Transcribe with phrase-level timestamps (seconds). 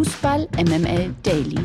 [0.00, 1.58] Fußball MML Daily.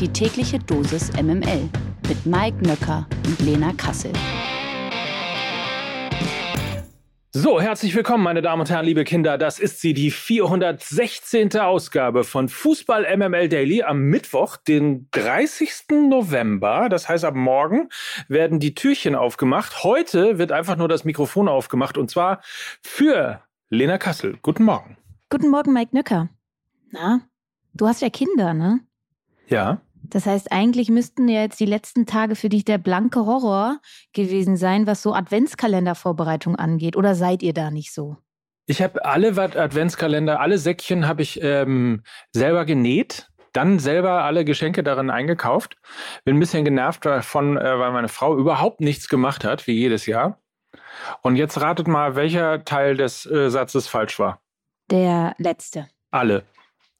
[0.00, 1.68] Die tägliche Dosis MML
[2.08, 4.10] mit Mike Nöcker und Lena Kassel.
[7.30, 9.38] So, herzlich willkommen, meine Damen und Herren, liebe Kinder.
[9.38, 11.56] Das ist sie, die 416.
[11.60, 16.08] Ausgabe von Fußball MML Daily am Mittwoch, den 30.
[16.08, 16.88] November.
[16.88, 17.90] Das heißt, ab morgen
[18.26, 19.84] werden die Türchen aufgemacht.
[19.84, 22.40] Heute wird einfach nur das Mikrofon aufgemacht und zwar
[22.82, 23.40] für
[23.70, 24.36] Lena Kassel.
[24.42, 24.96] Guten Morgen.
[25.30, 26.28] Guten Morgen, Mike Nöcker.
[26.90, 27.20] Na,
[27.74, 28.80] du hast ja Kinder, ne?
[29.48, 29.80] Ja.
[30.02, 33.78] Das heißt, eigentlich müssten ja jetzt die letzten Tage für dich der blanke Horror
[34.12, 36.96] gewesen sein, was so Adventskalendervorbereitung angeht.
[36.96, 38.16] Oder seid ihr da nicht so?
[38.66, 44.82] Ich habe alle Adventskalender, alle Säckchen habe ich ähm, selber genäht, dann selber alle Geschenke
[44.82, 45.76] darin eingekauft.
[46.24, 50.06] Bin ein bisschen genervt davon, äh, weil meine Frau überhaupt nichts gemacht hat, wie jedes
[50.06, 50.40] Jahr.
[51.22, 54.40] Und jetzt ratet mal, welcher Teil des äh, Satzes falsch war.
[54.90, 55.88] Der letzte.
[56.10, 56.44] Alle.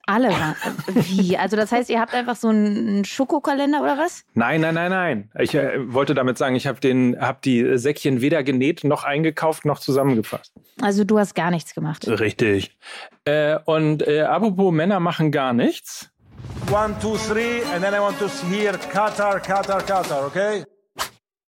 [0.09, 0.57] Alle waren.
[0.95, 1.37] Wie?
[1.37, 4.25] Also das heißt, ihr habt einfach so einen Schokokalender oder was?
[4.33, 5.31] Nein, nein, nein, nein.
[5.39, 9.67] Ich äh, wollte damit sagen, ich habe den, habe die Säckchen weder genäht noch eingekauft
[9.67, 10.55] noch zusammengefasst.
[10.81, 12.09] Also du hast gar nichts gemacht.
[12.09, 12.75] Richtig.
[13.27, 16.11] Äh, und äh, apropos Männer machen gar nichts.
[16.73, 20.65] One, two, three, and then I want to hear Qatar, Qatar, Qatar, okay?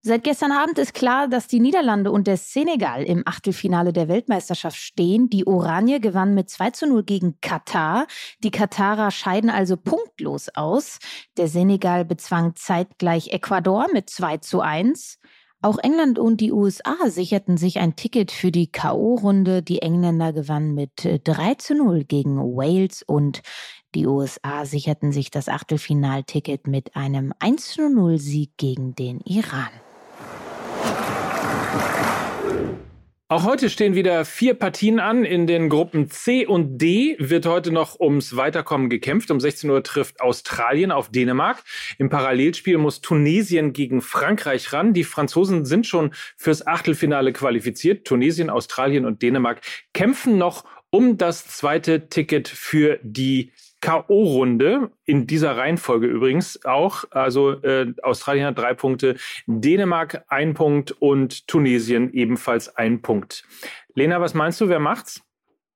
[0.08, 4.78] Seit gestern Abend ist klar, dass die Niederlande und der Senegal im Achtelfinale der Weltmeisterschaft
[4.78, 5.32] stehen.
[5.32, 8.06] Die Oranje gewann mit 2 zu 0 gegen Katar.
[8.44, 11.00] Die Katarer scheiden also punktlos aus.
[11.38, 15.18] Der Senegal bezwang zeitgleich Ecuador mit 2 zu 1.
[15.64, 19.64] Auch England und die USA sicherten sich ein Ticket für die K.O.-Runde.
[19.64, 20.92] Die Engländer gewannen mit
[21.24, 23.42] 3 zu 0 gegen Wales und
[23.96, 29.72] die USA sicherten sich das Achtelfinalticket mit einem 1 zu 0 Sieg gegen den Iran.
[33.28, 35.26] Auch heute stehen wieder vier Partien an.
[35.26, 39.32] In den Gruppen C und D wird heute noch ums Weiterkommen gekämpft.
[39.32, 41.64] Um 16 Uhr trifft Australien auf Dänemark.
[41.98, 44.94] Im Parallelspiel muss Tunesien gegen Frankreich ran.
[44.94, 48.06] Die Franzosen sind schon fürs Achtelfinale qualifiziert.
[48.06, 49.62] Tunesien, Australien und Dänemark
[49.94, 53.52] kämpfen noch um das zweite Ticket für die
[53.86, 57.04] K.O.-Runde, in dieser Reihenfolge übrigens auch.
[57.12, 59.16] Also äh, Australien hat drei Punkte,
[59.46, 63.44] Dänemark ein Punkt und Tunesien ebenfalls ein Punkt.
[63.94, 65.22] Lena, was meinst du, wer macht's?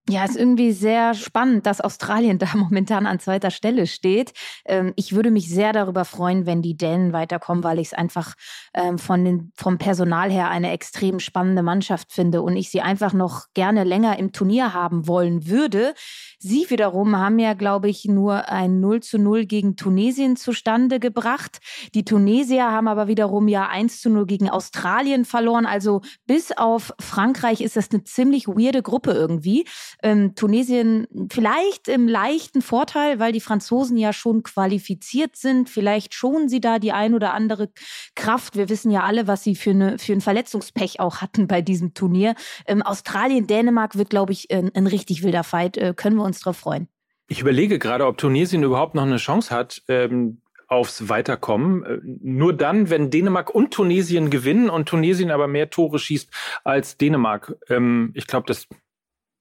[0.10, 4.34] Ja, ist irgendwie sehr spannend, dass Australien da momentan an zweiter Stelle steht.
[4.66, 8.34] Ähm, ich würde mich sehr darüber freuen, wenn die Dänen weiterkommen, weil ich es einfach
[8.74, 13.14] ähm, von den, vom Personal her eine extrem spannende Mannschaft finde und ich sie einfach
[13.14, 15.94] noch gerne länger im Turnier haben wollen würde.
[16.42, 21.60] Sie wiederum haben ja, glaube ich, nur ein 0 zu 0 gegen Tunesien zustande gebracht.
[21.94, 25.66] Die Tunesier haben aber wiederum ja 1 zu 0 gegen Australien verloren.
[25.66, 29.66] Also bis auf Frankreich ist das eine ziemlich weirde Gruppe irgendwie
[30.02, 35.70] ähm, Tunesien vielleicht im leichten Vorteil, weil die Franzosen ja schon qualifiziert sind.
[35.70, 37.70] Vielleicht schonen sie da die ein oder andere
[38.16, 38.56] Kraft.
[38.56, 41.94] Wir wissen ja alle, was sie für, eine, für ein Verletzungspech auch hatten bei diesem
[41.94, 42.36] Turnier.
[42.66, 45.78] Ähm, Australien, Dänemark wird, glaube ich, ein, ein, richtig wilder Fight.
[45.78, 46.88] Äh, können wir uns darauf freuen.
[47.28, 49.84] Ich überlege gerade, ob Tunesien überhaupt noch eine Chance hat.
[49.88, 51.84] Ähm aufs Weiterkommen.
[51.84, 56.30] Äh, nur dann, wenn Dänemark und Tunesien gewinnen und Tunesien aber mehr Tore schießt
[56.64, 57.58] als Dänemark.
[57.70, 58.68] Ähm, ich glaube, das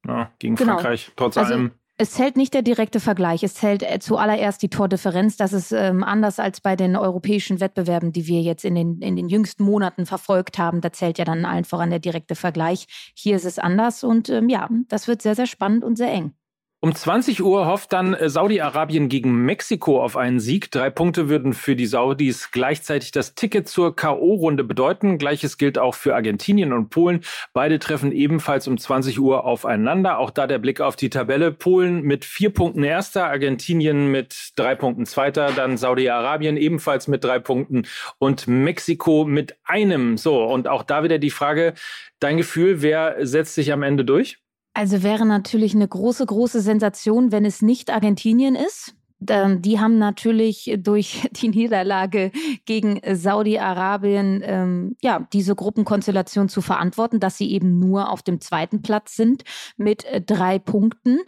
[0.06, 0.75] ja, gegen genau.
[0.75, 1.72] Frankreich trotz also, allem.
[2.00, 3.43] Es zählt nicht der direkte Vergleich.
[3.43, 5.37] Es zählt äh, zuallererst die Tordifferenz.
[5.37, 9.16] Das ist ähm, anders als bei den europäischen Wettbewerben, die wir jetzt in den, in
[9.16, 10.81] den jüngsten Monaten verfolgt haben.
[10.81, 12.87] Da zählt ja dann allen voran der direkte Vergleich.
[13.15, 16.34] Hier ist es anders und ähm, ja, das wird sehr, sehr spannend und sehr eng.
[16.80, 20.70] Um 20 Uhr hofft dann äh, Saudi-Arabien gegen Mexiko auf einen Sieg.
[20.70, 25.18] Drei Punkte würden für die Saudis gleichzeitig das Ticket zur K.O.-Runde bedeuten.
[25.18, 27.24] Gleiches gilt auch für Argentinien und Polen.
[27.52, 30.18] Beide treffen ebenfalls um 20 Uhr aufeinander.
[30.20, 31.50] Auch da der Blick auf die Tabelle.
[31.50, 37.40] Polen mit vier Punkten erster, Argentinien mit drei Punkten zweiter, dann Saudi-Arabien ebenfalls mit drei
[37.40, 40.16] Punkten und Mexiko mit einem.
[40.16, 41.74] So, und auch da wieder die Frage,
[42.20, 44.38] dein Gefühl, wer setzt sich am Ende durch?
[44.78, 48.94] Also wäre natürlich eine große, große Sensation, wenn es nicht Argentinien ist.
[49.19, 52.30] Die haben natürlich durch die Niederlage
[52.64, 58.80] gegen Saudi-Arabien ähm, ja diese Gruppenkonstellation zu verantworten, dass sie eben nur auf dem zweiten
[58.80, 59.42] Platz sind
[59.76, 61.19] mit äh, drei Punkten.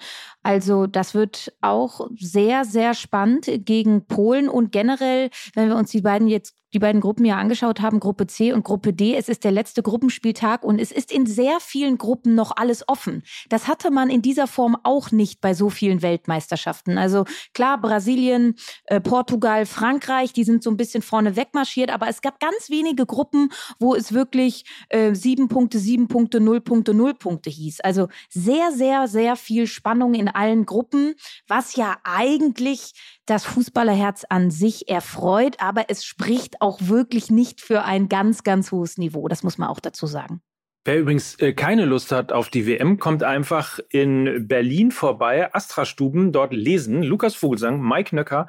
[0.45, 6.03] Also das wird auch sehr, sehr spannend gegen Polen und generell, wenn wir uns die
[6.03, 9.17] beiden jetzt die beiden Gruppen ja angeschaut haben, Gruppe C und Gruppe D.
[9.17, 13.23] Es ist der letzte Gruppenspieltag und es ist in sehr vielen Gruppen noch alles offen.
[13.49, 16.99] Das hatte man in dieser Form auch nicht bei so vielen Weltmeisterschaften.
[16.99, 17.25] Also
[17.55, 22.41] klar, Brasilien, äh, Portugal, Frankreich, die sind so ein bisschen vorne wegmarschiert, aber es gab
[22.41, 27.51] ganz wenige Gruppen, wo es wirklich äh, sieben Punkte, sieben Punkte, null Punkte, null Punkte
[27.51, 27.81] hieß.
[27.81, 31.15] Also sehr, sehr, sehr viel Spannung in allen Gruppen,
[31.49, 32.93] was ja eigentlich
[33.27, 38.73] das Fußballerherz an sich erfreut, aber es spricht auch wirklich nicht für ein ganz, ganz
[38.73, 39.29] hohes Niveau.
[39.29, 40.41] Das muss man auch dazu sagen.
[40.85, 46.33] Wer übrigens äh, keine Lust hat auf die WM, kommt einfach in Berlin vorbei, Astra-Stuben,
[46.33, 47.03] dort lesen.
[47.03, 48.47] Lukas Vogelsang, Mike Nöcker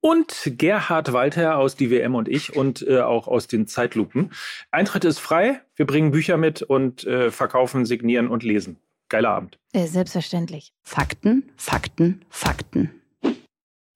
[0.00, 4.30] und Gerhard Walter aus die WM und ich und äh, auch aus den Zeitlupen.
[4.70, 5.62] Eintritt ist frei.
[5.74, 8.76] Wir bringen Bücher mit und äh, verkaufen, signieren und lesen.
[9.08, 9.58] Geiler Abend.
[9.72, 10.72] Äh, selbstverständlich.
[10.82, 12.90] Fakten, Fakten, Fakten.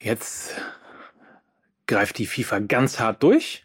[0.02, 0.54] Jetzt
[1.86, 3.64] greift die FIFA ganz hart durch.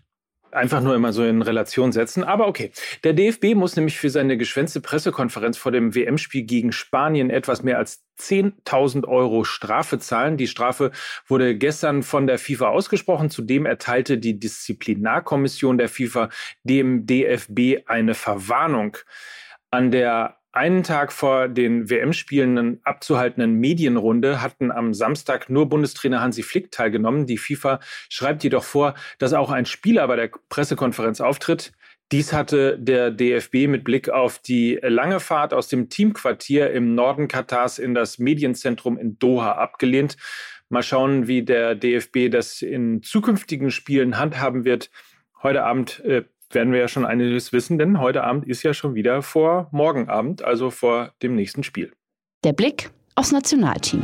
[0.51, 2.23] Einfach nur immer so in Relation setzen.
[2.23, 2.71] Aber okay.
[3.03, 7.77] Der DFB muss nämlich für seine geschwänzte Pressekonferenz vor dem WM-Spiel gegen Spanien etwas mehr
[7.77, 10.37] als 10.000 Euro Strafe zahlen.
[10.37, 10.91] Die Strafe
[11.27, 13.29] wurde gestern von der FIFA ausgesprochen.
[13.29, 16.29] Zudem erteilte die Disziplinarkommission der FIFA
[16.63, 18.97] dem DFB eine Verwarnung.
[19.69, 26.41] An der einen Tag vor den WM-Spielen abzuhaltenden Medienrunde hatten am Samstag nur Bundestrainer Hansi
[26.41, 27.27] Flick teilgenommen.
[27.27, 27.79] Die FIFA
[28.09, 31.71] schreibt jedoch vor, dass auch ein Spieler bei der Pressekonferenz auftritt.
[32.11, 37.27] Dies hatte der DFB mit Blick auf die lange Fahrt aus dem Teamquartier im Norden
[37.27, 40.17] Katars in das Medienzentrum in Doha abgelehnt.
[40.69, 44.89] Mal schauen, wie der DFB das in zukünftigen Spielen handhaben wird.
[45.43, 48.95] Heute Abend äh, werden wir ja schon einiges wissen, denn heute Abend ist ja schon
[48.95, 51.93] wieder vor morgen Abend, also vor dem nächsten Spiel.
[52.43, 54.03] Der Blick aufs Nationalteam.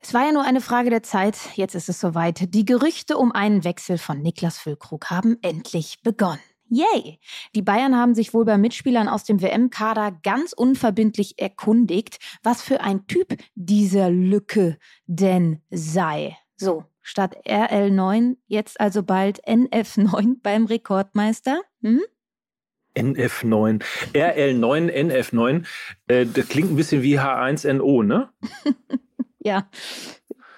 [0.00, 2.54] Es war ja nur eine Frage der Zeit, jetzt ist es soweit.
[2.54, 6.40] Die Gerüchte um einen Wechsel von Niklas Füllkrug haben endlich begonnen.
[6.70, 7.18] Yay!
[7.54, 12.80] Die Bayern haben sich wohl bei Mitspielern aus dem WM-Kader ganz unverbindlich erkundigt, was für
[12.80, 16.36] ein Typ dieser Lücke denn sei.
[16.56, 21.62] So, statt RL9 jetzt also bald NF9 beim Rekordmeister?
[21.82, 22.02] Hm?
[22.94, 23.82] NF9.
[24.12, 25.64] RL9, NF9.
[26.08, 28.28] Äh, das klingt ein bisschen wie H1NO, ne?
[29.38, 29.68] ja.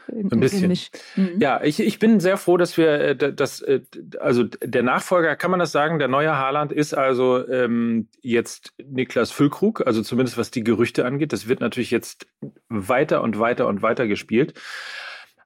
[0.09, 0.77] Ein bisschen.
[1.15, 1.41] Mhm.
[1.41, 3.83] Ja, ich, ich bin sehr froh, dass wir äh, das, äh,
[4.19, 9.31] also der Nachfolger, kann man das sagen, der neue Haaland ist also ähm, jetzt Niklas
[9.31, 11.33] Füllkrug, also zumindest was die Gerüchte angeht.
[11.33, 12.27] Das wird natürlich jetzt
[12.69, 14.55] weiter und weiter und weiter gespielt.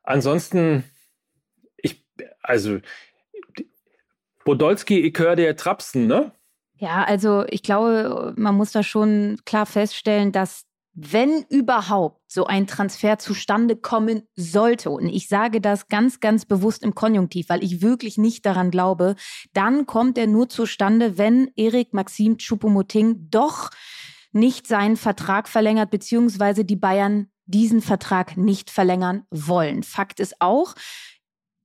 [0.02, 0.84] Ansonsten
[2.44, 2.79] also
[4.44, 6.32] Podolski, ich höre dir Trapsen, ne?
[6.76, 12.67] Ja, also ich glaube, man muss da schon klar feststellen, dass wenn überhaupt so ein
[12.69, 17.82] Transfer zustande kommen sollte, und ich sage das ganz, ganz bewusst im Konjunktiv, weil ich
[17.82, 19.17] wirklich nicht daran glaube,
[19.52, 23.70] dann kommt er nur zustande, wenn Erik Maxim Choupo-Moting doch
[24.31, 29.82] nicht seinen Vertrag verlängert, beziehungsweise die Bayern diesen Vertrag nicht verlängern wollen.
[29.82, 30.75] Fakt ist auch,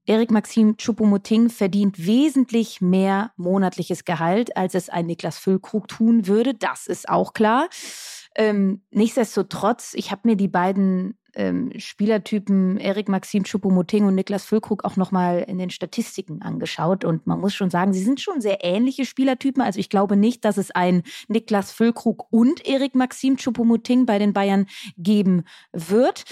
[0.09, 6.55] Erik Maxim Choupo-Moting verdient wesentlich mehr monatliches Gehalt, als es ein Niklas Füllkrug tun würde.
[6.55, 7.69] Das ist auch klar.
[8.35, 14.83] Ähm, nichtsdestotrotz, ich habe mir die beiden ähm, Spielertypen Erik Maxim Choupo-Moting und Niklas Füllkrug
[14.83, 17.05] auch nochmal in den Statistiken angeschaut.
[17.05, 19.61] Und man muss schon sagen, sie sind schon sehr ähnliche Spielertypen.
[19.61, 24.33] Also ich glaube nicht, dass es ein Niklas Füllkrug und Erik Maxim Choupo-Moting bei den
[24.33, 24.65] Bayern
[24.97, 26.25] geben wird.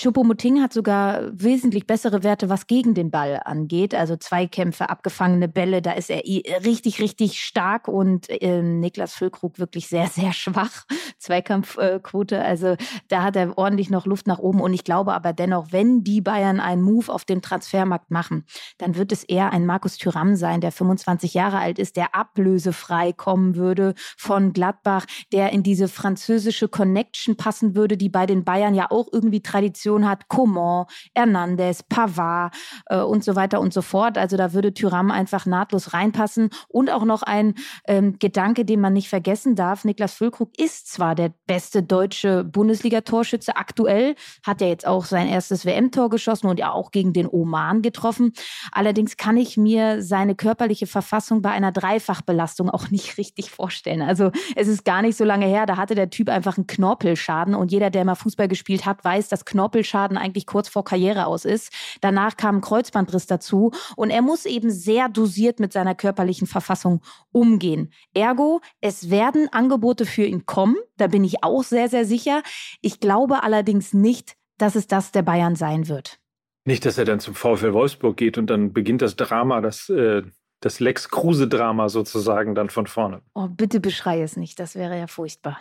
[0.00, 3.94] Choupo-Moting hat sogar wesentlich bessere Werte, was gegen den Ball angeht.
[3.94, 6.22] Also Zweikämpfe, abgefangene Bälle, da ist er
[6.64, 10.86] richtig, richtig stark und äh, Niklas Füllkrug wirklich sehr, sehr schwach.
[11.18, 12.76] Zweikampfquote, also
[13.08, 14.62] da hat er ordentlich noch Luft nach oben.
[14.62, 18.46] Und ich glaube aber dennoch, wenn die Bayern einen Move auf dem Transfermarkt machen,
[18.78, 23.12] dann wird es eher ein Markus Thüram sein, der 25 Jahre alt ist, der ablösefrei
[23.12, 28.74] kommen würde von Gladbach, der in diese französische Connection passen würde, die bei den Bayern
[28.74, 32.54] ja auch irgendwie Tradition Position hat, Coman, Hernandez, Pavard
[32.86, 34.16] äh, und so weiter und so fort.
[34.18, 36.50] Also da würde Tyram einfach nahtlos reinpassen.
[36.68, 37.54] Und auch noch ein
[37.86, 39.84] ähm, Gedanke, den man nicht vergessen darf.
[39.84, 45.64] Niklas Füllkrug ist zwar der beste deutsche Bundesliga-Torschütze aktuell, hat er jetzt auch sein erstes
[45.64, 48.32] WM-Tor geschossen und ja auch gegen den Oman getroffen.
[48.72, 54.02] Allerdings kann ich mir seine körperliche Verfassung bei einer Dreifachbelastung auch nicht richtig vorstellen.
[54.02, 57.54] Also es ist gar nicht so lange her, da hatte der Typ einfach einen Knorpelschaden
[57.54, 61.26] und jeder, der mal Fußball gespielt hat, weiß, dass Knorpel Knorpelschaden eigentlich kurz vor Karriere
[61.26, 61.72] aus ist.
[62.00, 67.00] Danach kam ein Kreuzbandriss dazu und er muss eben sehr dosiert mit seiner körperlichen Verfassung
[67.32, 67.92] umgehen.
[68.14, 72.42] Ergo, es werden Angebote für ihn kommen, da bin ich auch sehr, sehr sicher.
[72.80, 76.18] Ich glaube allerdings nicht, dass es das der Bayern sein wird.
[76.66, 80.22] Nicht, dass er dann zum VfL Wolfsburg geht und dann beginnt das Drama, das, äh,
[80.60, 83.22] das Lex Kruse-Drama sozusagen dann von vorne.
[83.34, 85.58] Oh, bitte beschrei es nicht, das wäre ja furchtbar.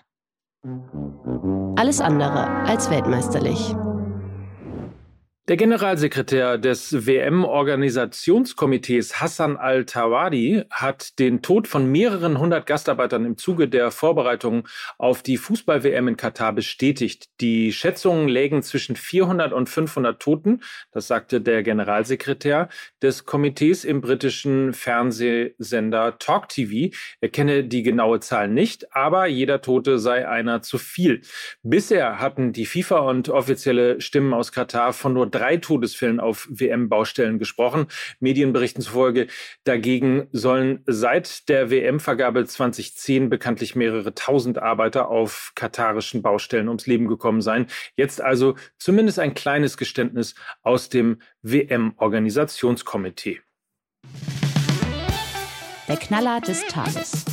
[1.77, 3.73] Alles andere als weltmeisterlich.
[5.49, 13.67] Der Generalsekretär des WM-Organisationskomitees Hassan al-Tawadi hat den Tod von mehreren hundert Gastarbeitern im Zuge
[13.67, 14.67] der Vorbereitungen
[14.99, 17.29] auf die Fußball-WM in Katar bestätigt.
[17.41, 22.69] Die Schätzungen lägen zwischen 400 und 500 Toten, das sagte der Generalsekretär
[23.01, 26.95] des Komitees im britischen Fernsehsender Talk TV.
[27.21, 31.21] Er kenne die genaue Zahl nicht, aber jeder Tote sei einer zu viel.
[31.63, 37.39] Bisher hatten die FIFA und offizielle Stimmen aus Katar von nur drei Todesfällen auf WM-Baustellen
[37.39, 37.87] gesprochen.
[38.19, 39.27] Medienberichten zufolge
[39.63, 47.07] dagegen sollen seit der WM-Vergabe 2010 bekanntlich mehrere tausend Arbeiter auf katarischen Baustellen ums Leben
[47.07, 47.67] gekommen sein.
[47.95, 53.39] Jetzt also zumindest ein kleines Geständnis aus dem WM-Organisationskomitee.
[55.87, 57.25] Der Knaller des Tages.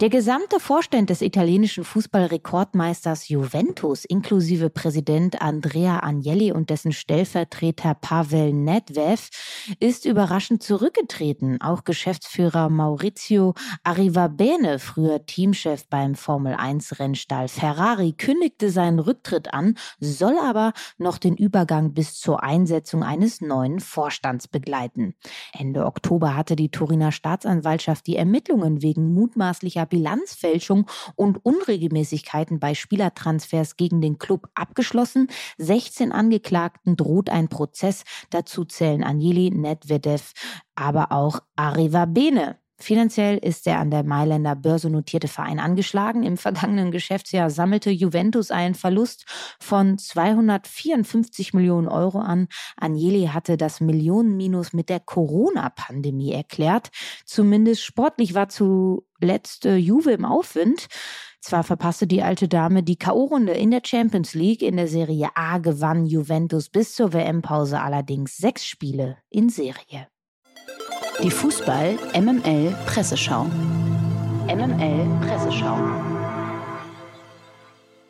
[0.00, 8.52] Der gesamte Vorstand des italienischen Fußballrekordmeisters Juventus inklusive Präsident Andrea Agnelli und dessen Stellvertreter Pavel
[8.52, 9.30] Nedved
[9.78, 11.60] ist überraschend zurückgetreten.
[11.60, 20.72] Auch Geschäftsführer Maurizio Arrivabene, früher Teamchef beim Formel-1-Rennstall Ferrari, kündigte seinen Rücktritt an, soll aber
[20.98, 25.14] noch den Übergang bis zur Einsetzung eines neuen Vorstands begleiten.
[25.56, 30.86] Ende Oktober hatte die Turiner Staatsanwaltschaft die Ermittlungen wegen mutmaßlicher wegen Bilanzfälschung
[31.16, 35.28] und Unregelmäßigkeiten bei Spielertransfers gegen den Club abgeschlossen.
[35.58, 38.04] 16 Angeklagten droht ein Prozess.
[38.30, 40.32] Dazu zählen Anjeli Nedvedev,
[40.74, 42.63] aber auch Arriva Bene.
[42.84, 46.22] Finanziell ist der an der Mailänder Börse notierte Verein angeschlagen.
[46.22, 49.24] Im vergangenen Geschäftsjahr sammelte Juventus einen Verlust
[49.58, 52.46] von 254 Millionen Euro an.
[52.76, 56.90] Agnelli hatte das Millionenminus mit der Corona-Pandemie erklärt.
[57.24, 60.88] Zumindest sportlich war zuletzt äh, Juve im Aufwind.
[61.40, 65.56] Zwar verpasste die alte Dame die K.O.-Runde in der Champions League, in der Serie A
[65.56, 70.06] gewann Juventus bis zur WM-Pause allerdings sechs Spiele in Serie.
[71.22, 73.44] Die Fußball MML Presseschau.
[74.46, 75.78] MML Presseschau.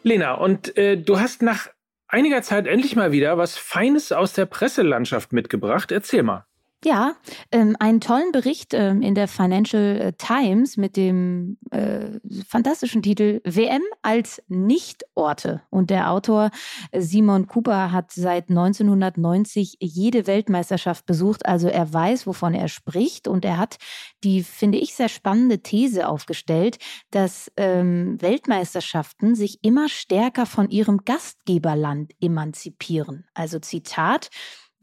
[0.03, 1.69] Lena, und äh, du hast nach
[2.09, 5.93] einiger Zeit endlich mal wieder was Feines aus der Presselandschaft mitgebracht.
[5.93, 6.47] Erzähl mal.
[6.85, 7.17] Ja,
[7.51, 13.41] ähm, einen tollen Bericht ähm, in der Financial äh, Times mit dem äh, fantastischen Titel
[13.43, 15.63] WM als Nichtorte.
[15.71, 16.51] Und der Autor
[16.91, 21.47] äh, Simon Cooper hat seit 1990 jede Weltmeisterschaft besucht.
[21.47, 23.29] Also er weiß, wovon er spricht.
[23.29, 23.79] Und er hat
[24.23, 26.77] die, finde ich, sehr spannende These aufgestellt,
[27.11, 33.25] dass ähm, Weltmeisterschaften sich immer stärker von ihrem Gastgeberland emanzipieren.
[33.33, 34.29] Also Zitat.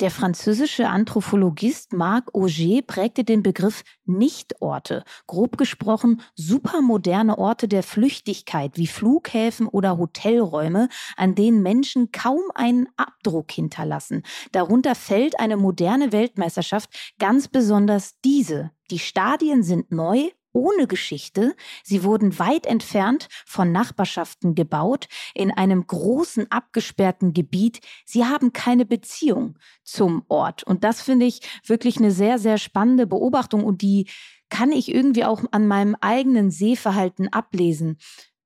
[0.02, 8.78] Der französische Anthropologist Marc Auger prägte den Begriff Nichtorte, grob gesprochen supermoderne Orte der Flüchtigkeit
[8.78, 14.24] wie Flughäfen oder Hotelräume, an denen Menschen kaum einen Abdruck hinterlassen.
[14.52, 16.90] Darunter fällt eine moderne Weltmeisterschaft,
[17.20, 18.72] ganz besonders diese.
[18.90, 21.56] Die Stadien sind neu, ohne Geschichte.
[21.84, 27.80] Sie wurden weit entfernt von Nachbarschaften gebaut, in einem großen abgesperrten Gebiet.
[28.06, 30.64] Sie haben keine Beziehung zum Ort.
[30.64, 34.08] Und das finde ich wirklich eine sehr, sehr spannende Beobachtung und die
[34.50, 37.98] kann ich irgendwie auch an meinem eigenen Sehverhalten ablesen.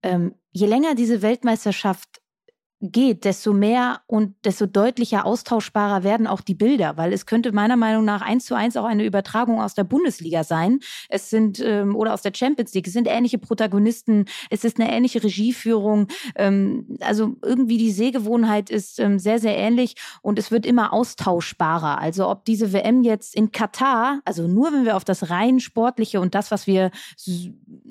[0.03, 2.21] Ähm, je länger diese Weltmeisterschaft
[2.81, 7.77] geht, desto mehr und desto deutlicher austauschbarer werden auch die Bilder, weil es könnte meiner
[7.77, 10.79] Meinung nach eins zu eins auch eine Übertragung aus der Bundesliga sein.
[11.09, 12.87] Es sind ähm, oder aus der Champions League.
[12.87, 14.25] Es sind ähnliche Protagonisten.
[14.49, 16.07] Es ist eine ähnliche Regieführung.
[16.35, 21.99] Ähm, also irgendwie die Sehgewohnheit ist ähm, sehr sehr ähnlich und es wird immer austauschbarer.
[21.99, 26.19] Also ob diese WM jetzt in Katar, also nur wenn wir auf das rein sportliche
[26.19, 26.91] und das, was wir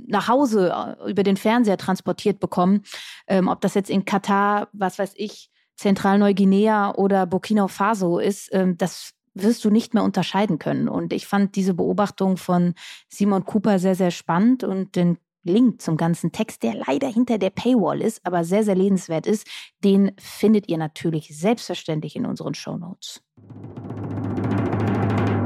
[0.06, 2.82] nach Hause äh, über den Fernseher transportiert bekommen,
[3.26, 8.76] ähm, ob das jetzt in Katar was weiß ich, Zentralneuguinea oder Burkina Faso ist, ähm,
[8.76, 10.88] das wirst du nicht mehr unterscheiden können.
[10.88, 12.74] Und ich fand diese Beobachtung von
[13.08, 17.50] Simon Cooper sehr, sehr spannend und den Link zum ganzen Text, der leider hinter der
[17.50, 19.46] Paywall ist, aber sehr, sehr lesenswert ist,
[19.82, 23.22] den findet ihr natürlich selbstverständlich in unseren Show Notes.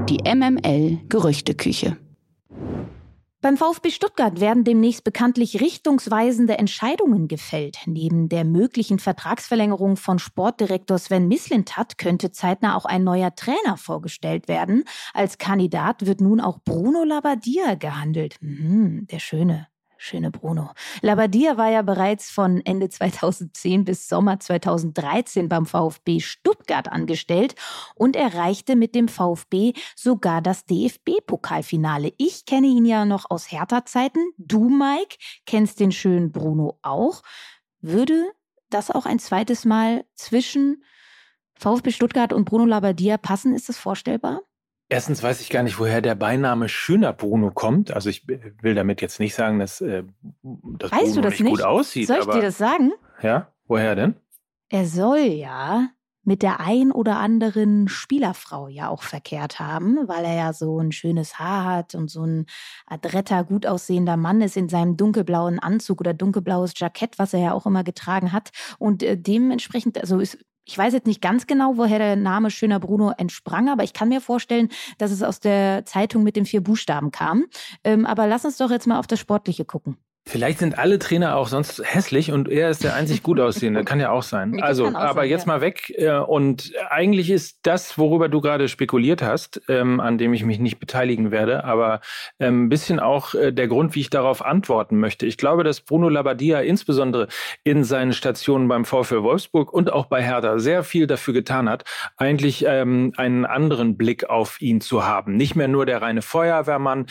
[0.09, 1.97] Die MML Gerüchteküche.
[3.49, 7.78] Beim VfB Stuttgart werden demnächst bekanntlich richtungsweisende Entscheidungen gefällt.
[7.87, 14.49] Neben der möglichen Vertragsverlängerung von Sportdirektor Sven Mislintat könnte zeitnah auch ein neuer Trainer vorgestellt
[14.49, 14.85] werden.
[15.14, 18.37] Als Kandidat wird nun auch Bruno Labbadia gehandelt.
[18.43, 19.69] Mhm, der Schöne.
[20.00, 20.71] Schöne Bruno.
[21.02, 27.57] Labadia war ja bereits von Ende 2010 bis Sommer 2013 beim VfB Stuttgart angestellt
[27.97, 32.14] und erreichte mit dem VfB sogar das DFB-Pokalfinale.
[32.17, 34.21] Ich kenne ihn ja noch aus Hertha-Zeiten.
[34.38, 37.23] Du, Mike, kennst den schönen Bruno auch.
[37.81, 38.31] Würde
[38.71, 40.85] das auch ein zweites Mal zwischen
[41.55, 44.43] VfB Stuttgart und Bruno Labbadia passen, ist das vorstellbar?
[44.90, 47.92] Erstens weiß ich gar nicht, woher der Beiname Schöner Bruno kommt.
[47.92, 50.04] Also ich will damit jetzt nicht sagen, dass, äh,
[50.42, 52.07] dass weißt Bruno du das nicht, nicht gut aussieht.
[52.07, 52.92] Soll ich aber, dir das sagen?
[53.23, 54.14] Ja, woher denn?
[54.71, 55.88] Er soll ja
[56.28, 60.92] mit der ein oder anderen Spielerfrau ja auch verkehrt haben, weil er ja so ein
[60.92, 62.45] schönes Haar hat und so ein
[62.87, 67.52] adretter, gut aussehender Mann ist in seinem dunkelblauen Anzug oder dunkelblaues Jackett, was er ja
[67.52, 68.50] auch immer getragen hat.
[68.78, 70.38] Und äh, dementsprechend, also ist
[70.69, 74.11] ich weiß jetzt nicht ganz genau, woher der Name Schöner Bruno entsprang, aber ich kann
[74.11, 77.47] mir vorstellen, dass es aus der Zeitung mit den vier Buchstaben kam.
[77.85, 79.97] Ähm, aber lass uns doch jetzt mal auf das Sportliche gucken.
[80.29, 83.83] Vielleicht sind alle Trainer auch sonst hässlich und er ist der einzig gut aussehende.
[83.85, 84.61] Kann ja auch sein.
[84.69, 85.53] Also, auch aber sein, jetzt ja.
[85.55, 85.95] mal weg.
[85.97, 90.59] äh, Und eigentlich ist das, worüber du gerade spekuliert hast, ähm, an dem ich mich
[90.59, 92.01] nicht beteiligen werde, aber
[92.39, 95.25] ähm, ein bisschen auch äh, der Grund, wie ich darauf antworten möchte.
[95.25, 97.29] Ich glaube, dass Bruno Labbadia insbesondere
[97.65, 101.85] in seinen Stationen beim VfL Wolfsburg und auch bei Hertha sehr viel dafür getan hat,
[102.19, 105.37] eigentlich ähm, einen anderen Blick auf ihn zu haben.
[105.37, 107.07] Nicht mehr nur der reine Feuerwehrmann,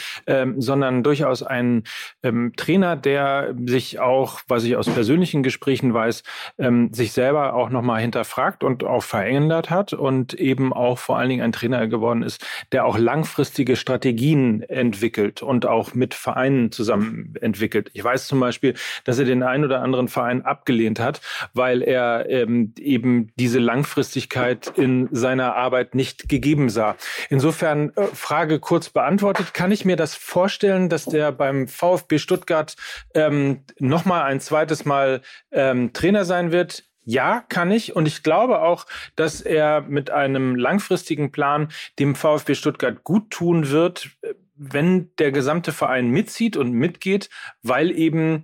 [0.57, 1.83] sondern durchaus ein
[2.21, 6.23] ähm, Trainer, der sich auch, was ich aus persönlichen Gesprächen weiß,
[6.57, 11.29] ähm, sich selber auch nochmal hinterfragt und auch verändert hat und eben auch vor allen
[11.29, 17.33] Dingen ein Trainer geworden ist, der auch langfristige Strategien entwickelt und auch mit Vereinen zusammen
[17.39, 17.91] entwickelt.
[17.93, 18.73] Ich weiß zum Beispiel,
[19.05, 21.21] dass er den einen oder anderen Verein abgelehnt hat,
[21.53, 26.97] weil er ähm, eben diese Langfristigkeit in seiner Arbeit nicht gegeben sah.
[27.29, 32.75] Insofern äh, Frage kurz beantwortet, kann ich mir das vorstellen, dass der beim VfB Stuttgart
[33.13, 36.83] ähm, nochmal ein zweites Mal ähm, Trainer sein wird?
[37.03, 37.95] Ja, kann ich.
[37.95, 43.69] Und ich glaube auch, dass er mit einem langfristigen Plan dem VfB Stuttgart gut tun
[43.69, 44.09] wird,
[44.55, 47.29] wenn der gesamte Verein mitzieht und mitgeht,
[47.61, 48.43] weil eben,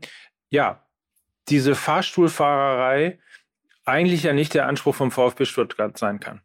[0.50, 0.86] ja,
[1.50, 3.20] diese Fahrstuhlfahrerei
[3.84, 6.42] eigentlich ja nicht der Anspruch vom VfB Stuttgart sein kann.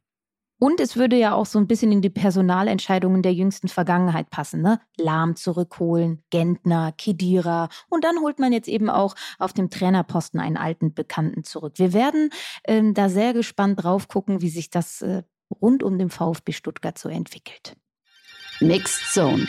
[0.59, 4.61] Und es würde ja auch so ein bisschen in die Personalentscheidungen der jüngsten Vergangenheit passen.
[4.61, 4.81] Ne?
[4.97, 7.69] Lahm zurückholen, Gentner, Kedira.
[7.89, 11.75] Und dann holt man jetzt eben auch auf dem Trainerposten einen alten Bekannten zurück.
[11.77, 12.31] Wir werden
[12.67, 15.23] ähm, da sehr gespannt drauf gucken, wie sich das äh,
[15.63, 17.77] rund um den VfB Stuttgart so entwickelt.
[18.61, 19.47] Mixed Zone.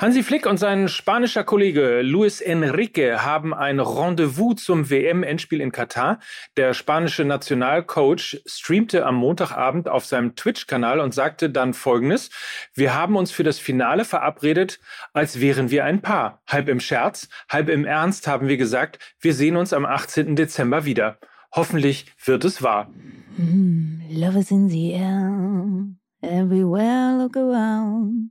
[0.00, 6.20] Hansi Flick und sein spanischer Kollege Luis Enrique haben ein Rendezvous zum WM-Endspiel in Katar.
[6.56, 12.30] Der spanische Nationalcoach streamte am Montagabend auf seinem Twitch-Kanal und sagte dann Folgendes.
[12.74, 14.78] Wir haben uns für das Finale verabredet,
[15.14, 16.42] als wären wir ein Paar.
[16.46, 20.36] Halb im Scherz, halb im Ernst haben wir gesagt, wir sehen uns am 18.
[20.36, 21.18] Dezember wieder.
[21.50, 22.88] Hoffentlich wird es wahr.
[23.36, 25.88] Mm, love is in the air,
[26.22, 28.30] everywhere look around.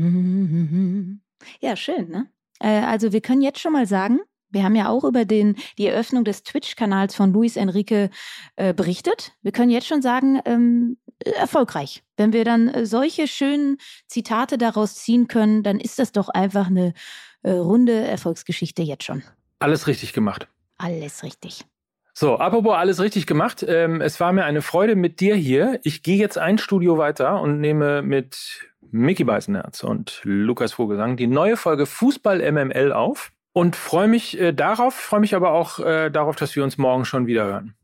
[1.60, 2.28] Ja, schön, ne?
[2.58, 5.86] Äh, also wir können jetzt schon mal sagen, wir haben ja auch über den, die
[5.86, 8.10] Eröffnung des Twitch-Kanals von Luis Enrique
[8.56, 9.32] äh, berichtet.
[9.42, 12.02] Wir können jetzt schon sagen, ähm, erfolgreich.
[12.16, 16.66] Wenn wir dann äh, solche schönen Zitate daraus ziehen können, dann ist das doch einfach
[16.66, 16.94] eine
[17.42, 19.22] äh, runde Erfolgsgeschichte jetzt schon.
[19.60, 20.48] Alles richtig gemacht.
[20.78, 21.64] Alles richtig.
[22.12, 23.64] So, apropos alles richtig gemacht.
[23.66, 25.78] Ähm, es war mir eine Freude mit dir hier.
[25.84, 31.26] Ich gehe jetzt ein Studio weiter und nehme mit Mickey Beisenherz und Lukas Vogelsang die
[31.26, 36.10] neue Folge Fußball MML auf und freue mich äh, darauf, freue mich aber auch äh,
[36.10, 37.74] darauf, dass wir uns morgen schon wieder hören.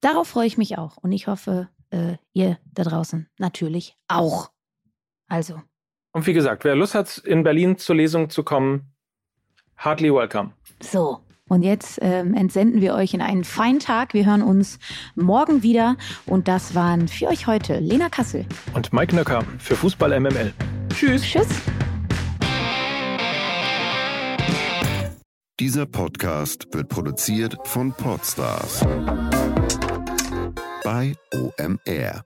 [0.00, 0.96] Darauf freue ich mich auch.
[0.98, 4.50] Und ich hoffe, äh, ihr da draußen natürlich auch.
[5.28, 5.62] Also,
[6.12, 8.92] Und wie gesagt, wer Lust hat, in Berlin zur Lesung zu kommen,
[9.82, 10.52] heartily welcome.
[10.82, 11.20] so.
[11.48, 14.14] Und jetzt ähm, entsenden wir euch in einen feinen Tag.
[14.14, 14.78] Wir hören uns
[15.14, 15.96] morgen wieder.
[16.26, 18.46] Und das waren für euch heute Lena Kassel.
[18.72, 20.54] Und Mike Nöcker für Fußball MML.
[20.88, 21.22] Tschüss.
[21.22, 21.48] Tschüss.
[25.60, 28.80] Dieser Podcast wird produziert von Podstars
[30.82, 32.24] bei OMR.